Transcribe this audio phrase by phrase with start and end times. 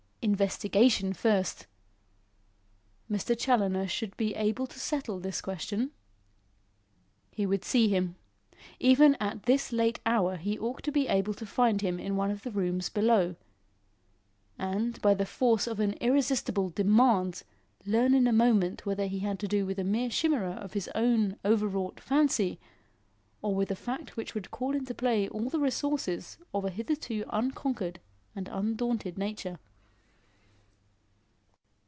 [0.23, 1.65] investigation first.
[3.09, 3.35] Mr.
[3.35, 5.89] Challoner should be able to settle this question.
[7.31, 8.17] He would see him.
[8.79, 12.29] Even at this late hour he ought to be able to find him in one
[12.29, 13.35] of the rooms below;
[14.59, 17.41] and, by the force of an irresistible demand,
[17.87, 20.87] learn in a moment whether he had to do with a mere chimera of his
[20.93, 22.59] own overwrought fancy,
[23.41, 27.25] or with a fact which would call into play all the resources of an hitherto
[27.31, 27.99] unconquered
[28.35, 29.57] and undaunted nature.